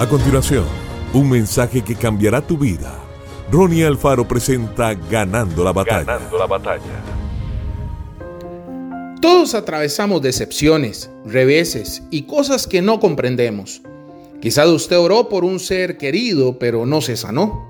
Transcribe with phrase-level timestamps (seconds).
[0.00, 0.64] A continuación,
[1.12, 2.98] un mensaje que cambiará tu vida.
[3.52, 6.04] Ronnie Alfaro presenta Ganando la batalla.
[6.04, 7.04] Ganando la batalla.
[9.20, 13.82] Todos atravesamos decepciones, reveses y cosas que no comprendemos.
[14.40, 17.68] Quizá usted oró por un ser querido, pero no se sanó.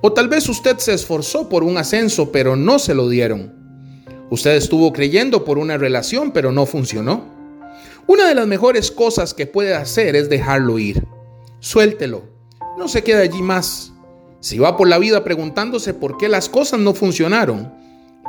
[0.00, 3.52] O tal vez usted se esforzó por un ascenso, pero no se lo dieron.
[4.30, 7.26] Usted estuvo creyendo por una relación, pero no funcionó.
[8.06, 11.06] Una de las mejores cosas que puede hacer es dejarlo ir.
[11.66, 12.22] Suéltelo.
[12.78, 13.92] No se quede allí más.
[14.38, 17.74] Si va por la vida preguntándose por qué las cosas no funcionaron,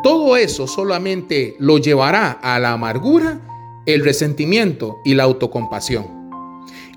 [0.02, 3.40] todo eso solamente lo llevará a la amargura,
[3.86, 6.08] el resentimiento y la autocompasión.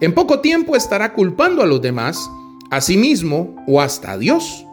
[0.00, 2.30] En poco tiempo estará culpando a los demás,
[2.70, 4.64] a sí mismo o hasta a Dios.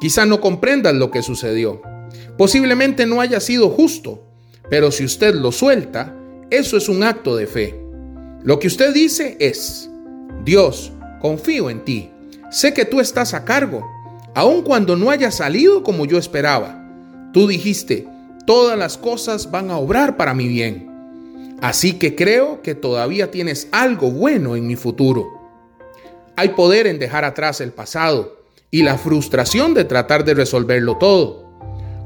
[0.00, 1.82] Quizá no comprendas lo que sucedió.
[2.38, 4.22] Posiblemente no haya sido justo,
[4.68, 6.16] pero si usted lo suelta,
[6.50, 7.84] eso es un acto de fe.
[8.44, 9.90] Lo que usted dice es,
[10.44, 12.10] Dios, confío en ti.
[12.50, 13.86] Sé que tú estás a cargo,
[14.34, 16.84] aun cuando no haya salido como yo esperaba.
[17.32, 18.08] Tú dijiste,
[18.46, 20.90] todas las cosas van a obrar para mi bien.
[21.60, 25.28] Así que creo que todavía tienes algo bueno en mi futuro.
[26.36, 31.50] Hay poder en dejar atrás el pasado y la frustración de tratar de resolverlo todo.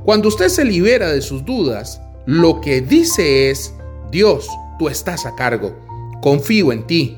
[0.05, 3.72] Cuando usted se libera de sus dudas, lo que dice es,
[4.11, 5.74] Dios, tú estás a cargo,
[6.20, 7.17] confío en ti.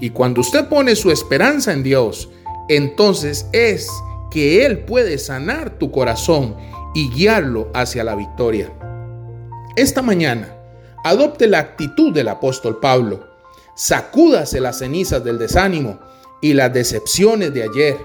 [0.00, 2.28] Y cuando usted pone su esperanza en Dios,
[2.68, 3.88] entonces es
[4.30, 6.56] que Él puede sanar tu corazón
[6.94, 8.72] y guiarlo hacia la victoria.
[9.76, 10.54] Esta mañana,
[11.04, 13.26] adopte la actitud del apóstol Pablo.
[13.74, 16.00] Sacúdase las cenizas del desánimo
[16.40, 17.96] y las decepciones de ayer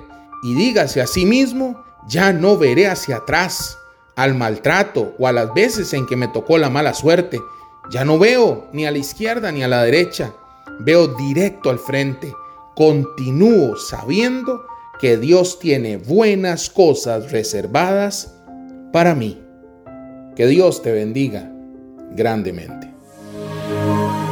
[0.44, 3.78] y dígase a sí mismo, ya no veré hacia atrás
[4.16, 7.42] al maltrato o a las veces en que me tocó la mala suerte.
[7.90, 10.34] Ya no veo ni a la izquierda ni a la derecha,
[10.80, 12.34] veo directo al frente.
[12.76, 14.66] Continúo sabiendo
[15.00, 18.36] que Dios tiene buenas cosas reservadas
[18.92, 19.42] para mí.
[20.36, 21.52] Que Dios te bendiga
[22.12, 22.92] grandemente.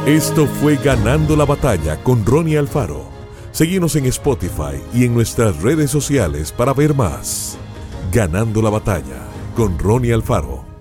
[0.06, 3.04] Esto fue Ganando la Batalla con Ronnie Alfaro.
[3.52, 7.56] Seguimos en Spotify y en nuestras redes sociales para ver más.
[8.10, 10.71] Ganando la Batalla con Ronnie Alfaro.